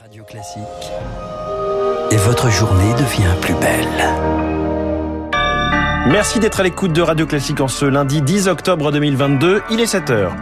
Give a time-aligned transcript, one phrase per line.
[0.00, 0.62] Radio Classique.
[2.10, 3.86] Et votre journée devient plus belle.
[6.10, 9.60] Merci d'être à l'écoute de Radio Classique en ce lundi 10 octobre 2022.
[9.70, 10.34] Il est 7 heures.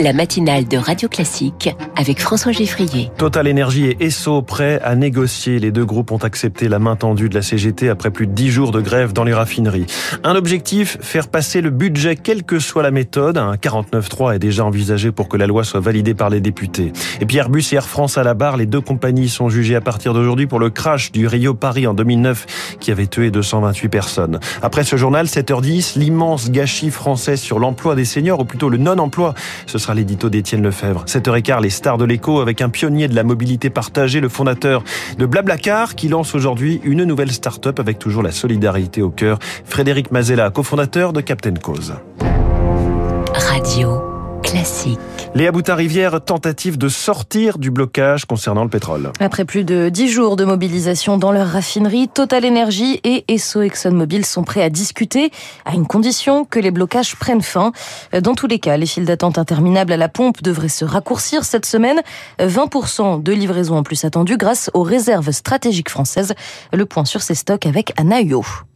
[0.00, 3.10] La matinale de Radio Classique avec François Geffrier.
[3.16, 5.58] Total Énergie et Esso prêts à négocier.
[5.58, 8.50] Les deux groupes ont accepté la main tendue de la CGT après plus de dix
[8.50, 9.86] jours de grève dans les raffineries.
[10.24, 13.38] Un objectif, faire passer le budget quelle que soit la méthode.
[13.38, 16.92] Un 49.3 est déjà envisagé pour que la loi soit validée par les députés.
[17.20, 19.80] Et puis Airbus et Air France à la barre, les deux compagnies sont jugées à
[19.80, 24.40] partir d'aujourd'hui pour le crash du Rio Paris en 2009 qui avait tué 228 personnes.
[24.62, 29.34] Après ce journal, 7h10, l'immense gâchis français sur l'emploi des seniors, ou plutôt le non-emploi.
[29.86, 31.04] Sera l'édito d'Étienne Lefebvre.
[31.06, 34.82] 7h15, les stars de l'écho avec un pionnier de la mobilité partagée, le fondateur
[35.16, 39.38] de Blablacar, qui lance aujourd'hui une nouvelle start-up avec toujours la solidarité au cœur.
[39.64, 41.94] Frédéric Mazella, cofondateur de Captain Cause.
[43.32, 44.15] Radio
[44.46, 44.98] classique.
[45.34, 49.12] Léa Boutard-Rivière, tentative de sortir du blocage concernant le pétrole.
[49.20, 54.24] Après plus de dix jours de mobilisation dans leur raffinerie, Total Energy et Esso ExxonMobil
[54.24, 55.30] sont prêts à discuter
[55.64, 57.72] à une condition que les blocages prennent fin.
[58.18, 61.66] Dans tous les cas, les files d'attente interminables à la pompe devraient se raccourcir cette
[61.66, 62.00] semaine.
[62.38, 66.34] 20% de livraisons en plus attendues grâce aux réserves stratégiques françaises.
[66.72, 68.20] Le point sur ces stocks avec Anna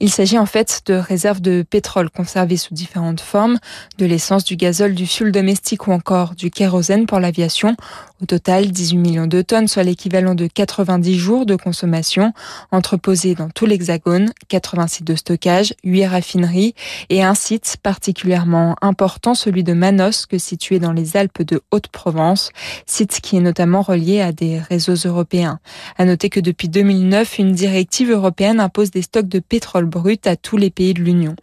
[0.01, 3.59] Il s'agit en fait de réserves de pétrole conservées sous différentes formes,
[3.99, 7.77] de l'essence, du gazole, du fioul domestique ou encore du kérosène pour l'aviation.
[8.23, 12.35] Au total, 18 millions de tonnes, soit l'équivalent de 90 jours de consommation,
[12.71, 16.75] entreposés dans tout l'Hexagone, 80 sites de stockage, 8 raffineries
[17.09, 22.51] et un site particulièrement important, celui de Manosque, situé dans les Alpes de Haute-Provence,
[22.85, 25.59] site qui est notamment relié à des réseaux européens.
[25.97, 30.37] À noter que depuis 2009, une directive européenne impose des stocks de pétrole brut à
[30.37, 31.37] tous les pays de l'Union.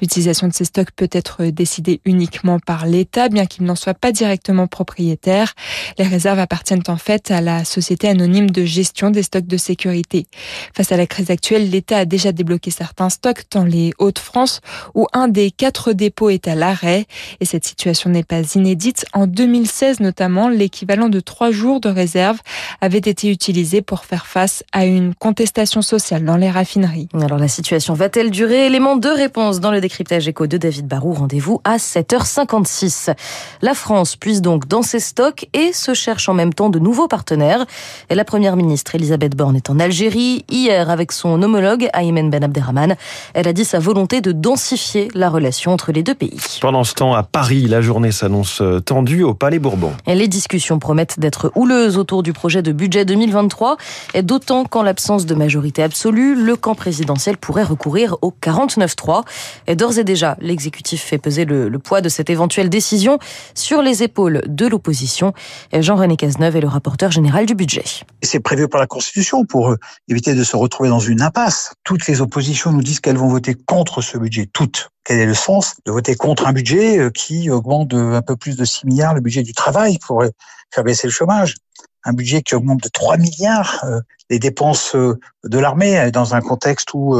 [0.00, 4.12] L'utilisation de ces stocks peut être décidée uniquement par l'État, bien qu'il n'en soit pas
[4.12, 5.54] directement propriétaire.
[5.98, 10.26] Les réserves appartiennent en fait à la Société anonyme de gestion des stocks de sécurité.
[10.74, 14.60] Face à la crise actuelle, l'État a déjà débloqué certains stocks dans les Hauts-de-France
[14.94, 17.06] où un des quatre dépôts est à l'arrêt.
[17.40, 19.06] Et cette situation n'est pas inédite.
[19.12, 22.38] En 2016 notamment, l'équivalent de trois jours de réserve
[22.80, 27.08] avait été utilisé pour faire face à une contestation sociale dans les raffineries.
[27.14, 28.66] Alors la situation va-t-elle durer?
[28.66, 31.12] Élément de réponse dans le décryptage éco de David Barou.
[31.12, 33.14] Rendez-vous à 7h56.
[33.62, 37.08] La France puise donc dans ses stocks et se cherche en même temps de nouveaux
[37.08, 37.64] partenaires.
[38.10, 42.44] Et la première ministre Elisabeth Borne est en Algérie hier avec son homologue Aymen Ben
[42.44, 42.96] Abderrahman.
[43.34, 46.40] Elle a dit sa volonté de densifier la relation entre les deux pays.
[46.60, 49.92] Pendant ce temps, à Paris, la journée s'annonce tendue au Palais Bourbon.
[50.06, 53.76] Et les discussions promettent d'être houleuses autour du projet de budget 2023,
[54.14, 59.22] et d'autant qu'en l'absence de majorité absolue, le camp présidentiel pourrait recourir au 49-3.
[59.66, 63.18] Et d'ores et déjà, l'exécutif fait peser le, le poids de cette éventuelle décision
[63.54, 65.32] sur les épaules de l'opposition.
[65.72, 67.84] Jean-René Cazeneuve est le rapporteur général du budget.
[68.22, 69.76] C'est prévu par la Constitution pour euh,
[70.08, 71.74] éviter de se retrouver dans une impasse.
[71.84, 74.90] Toutes les oppositions nous disent qu'elles vont voter contre ce budget, toutes.
[75.04, 78.36] Quel est le sens de voter contre un budget euh, qui augmente de un peu
[78.36, 80.28] plus de 6 milliards le budget du travail pour euh,
[80.72, 81.56] faire baisser le chômage?
[82.04, 83.82] Un budget qui augmente de 3 milliards
[84.28, 87.16] les dépenses de l'armée dans un contexte où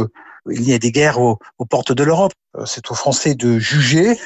[0.50, 1.38] il y a des guerres aux,
[1.68, 2.32] portes de l'Europe.
[2.66, 4.16] C'est aux Français de juger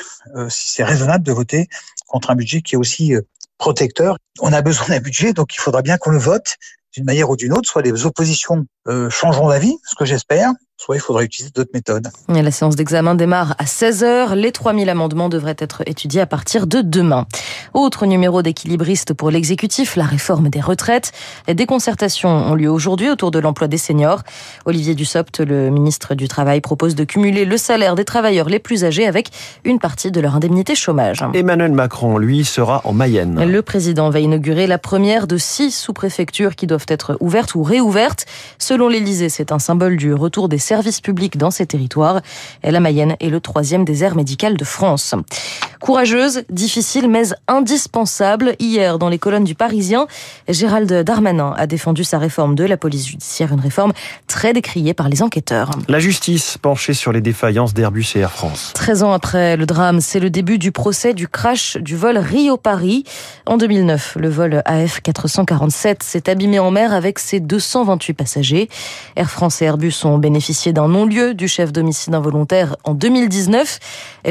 [0.48, 1.68] si c'est raisonnable de voter
[2.06, 3.14] contre un budget qui est aussi
[3.58, 4.16] protecteur.
[4.40, 6.56] On a besoin d'un budget, donc il faudra bien qu'on le vote
[6.94, 10.94] d'une manière ou d'une autre, soit les oppositions euh, changeront d'avis, ce que j'espère, soit
[10.94, 12.08] il faudra utiliser d'autres méthodes.
[12.28, 14.34] la séance d'examen démarre à 16h.
[14.34, 17.26] Les 3000 amendements devraient être étudiés à partir de demain.
[17.74, 21.12] Autre numéro d'équilibriste pour l'exécutif, la réforme des retraites.
[21.52, 24.22] Des concertations ont lieu aujourd'hui autour de l'emploi des seniors.
[24.66, 28.84] Olivier Dussopt, le ministre du Travail, propose de cumuler le salaire des travailleurs les plus
[28.84, 29.30] âgés avec
[29.64, 31.24] une partie de leur indemnité chômage.
[31.34, 33.44] Emmanuel Macron, lui, sera en Mayenne.
[33.44, 38.26] Le président va inaugurer la première de six sous-préfectures qui doivent être ouvertes ou réouvertes.
[38.58, 42.20] Selon l'Élysée, c'est un symbole du retour des services publics dans ces territoires.
[42.62, 45.14] La Mayenne est le troisième désert médical de France.
[45.80, 48.56] Courageuse, difficile, mais indispensable.
[48.58, 50.06] Hier, dans les colonnes du Parisien,
[50.48, 53.92] Gérald Darmanin a défendu sa réforme de la police judiciaire, une réforme
[54.26, 55.70] très décriée par les enquêteurs.
[55.88, 58.72] La justice penchée sur les défaillances d'Airbus et Air France.
[58.74, 63.04] 13 ans après le drame, c'est le début du procès du crash du vol Rio-Paris.
[63.46, 68.68] En 2009, le vol AF447 s'est abîmé en mer avec ses 228 passagers.
[69.16, 73.78] Air France et Airbus ont bénéficié d'un non-lieu du chef d'homicide involontaire en 2019,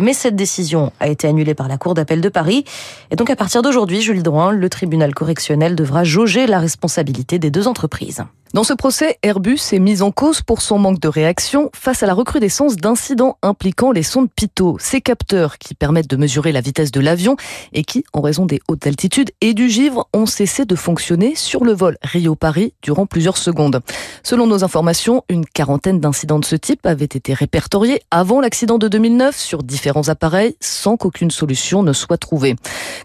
[0.01, 2.65] mais cette décision a été annulée annulé par la Cour d'appel de Paris.
[3.11, 7.51] Et donc à partir d'aujourd'hui, Julie Drouin, le tribunal correctionnel devra jauger la responsabilité des
[7.51, 8.23] deux entreprises.
[8.53, 12.05] Dans ce procès, Airbus est mis en cause pour son manque de réaction face à
[12.05, 16.91] la recrudescence d'incidents impliquant les sondes Pitot, ces capteurs qui permettent de mesurer la vitesse
[16.91, 17.35] de l'avion
[17.73, 21.65] et qui, en raison des hautes altitudes et du givre, ont cessé de fonctionner sur
[21.65, 23.81] le vol Rio-Paris durant plusieurs secondes.
[24.23, 28.87] Selon nos informations, une quarantaine d'incidents de ce type avaient été répertoriés avant l'accident de
[28.87, 32.55] 2009 sur différents appareils sans qu'aucune solution ne soit trouvée.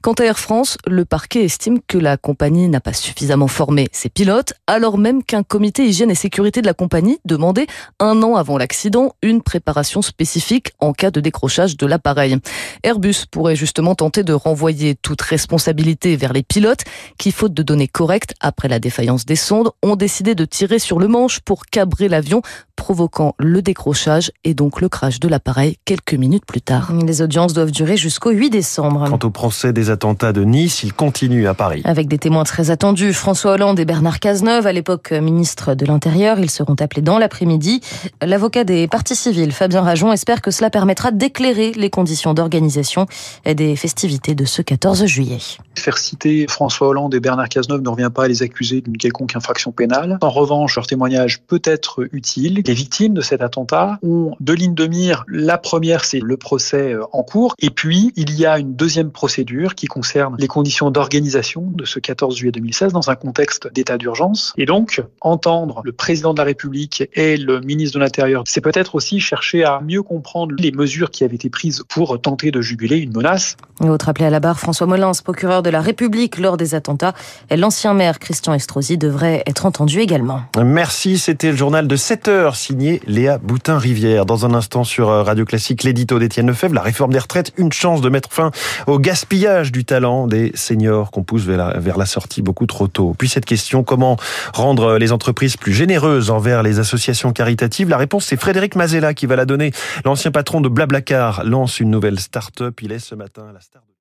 [0.03, 4.09] Quant à Air France, le parquet estime que la compagnie n'a pas suffisamment formé ses
[4.09, 7.67] pilotes alors même qu'un comité hygiène et sécurité de la compagnie demandait
[8.01, 12.37] un an avant l'accident une préparation spécifique en cas de décrochage de l'appareil.
[12.83, 16.85] Airbus pourrait justement tenter de renvoyer toute responsabilité vers les pilotes
[17.17, 20.99] qui, faute de données correctes après la défaillance des sondes, ont décidé de tirer sur
[20.99, 22.43] le manche pour cabrer l'avion
[22.83, 26.93] provoquant le décrochage et donc le crash de l'appareil quelques minutes plus tard.
[27.07, 29.05] Les audiences doivent durer jusqu'au 8 décembre.
[29.09, 31.83] Quant au procès des attentats de Nice, il continue à Paris.
[31.85, 36.41] Avec des témoins très attendus, François Hollande et Bernard Cazeneuve, à l'époque ministre de l'Intérieur,
[36.41, 37.83] ils seront appelés dans l'après-midi.
[38.21, 43.07] L'avocat des partis civils, Fabien Rajon, espère que cela permettra d'éclairer les conditions d'organisation
[43.47, 45.39] des festivités de ce 14 juillet.
[45.77, 49.37] Faire citer François Hollande et Bernard Cazeneuve ne revient pas à les accuser d'une quelconque
[49.37, 50.19] infraction pénale.
[50.21, 52.65] En revanche, leur témoignage peut être utile.
[52.73, 55.27] Les victimes de cet attentat ont deux lignes de mire.
[55.29, 57.55] La première, c'est le procès euh, en cours.
[57.59, 61.99] Et puis, il y a une deuxième procédure qui concerne les conditions d'organisation de ce
[61.99, 64.55] 14 juillet 2016 dans un contexte d'état d'urgence.
[64.57, 68.95] Et donc, entendre le président de la République et le ministre de l'Intérieur, c'est peut-être
[68.95, 72.97] aussi chercher à mieux comprendre les mesures qui avaient été prises pour tenter de juguler
[72.97, 73.59] une menace.
[73.85, 77.13] Et autre appelé à la barre, François Molins, procureur de la République lors des attentats.
[77.55, 80.41] L'ancien maire Christian Estrosi devrait être entendu également.
[80.57, 84.27] Merci, c'était le journal de 7 heures signé Léa Boutin-Rivière.
[84.27, 88.01] Dans un instant sur Radio Classique, l'édito d'Étienne Lefebvre, la réforme des retraites, une chance
[88.01, 88.51] de mettre fin
[88.87, 92.89] au gaspillage du talent des seniors qu'on pousse vers la, vers la sortie beaucoup trop
[92.89, 93.15] tôt.
[93.19, 94.17] Puis cette question, comment
[94.53, 97.89] rendre les entreprises plus généreuses envers les associations caritatives?
[97.89, 99.73] La réponse, c'est Frédéric Mazella qui va la donner.
[100.05, 102.81] L'ancien patron de Blablacar lance une nouvelle start-up.
[102.83, 103.83] Il est ce matin à la star